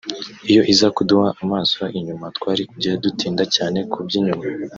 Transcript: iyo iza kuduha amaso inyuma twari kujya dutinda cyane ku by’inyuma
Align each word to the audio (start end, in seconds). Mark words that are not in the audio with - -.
iyo 0.51 0.61
iza 0.73 0.87
kuduha 0.95 1.27
amaso 1.43 1.81
inyuma 1.97 2.25
twari 2.37 2.61
kujya 2.69 2.93
dutinda 3.03 3.43
cyane 3.55 3.79
ku 3.91 3.97
by’inyuma 4.05 4.43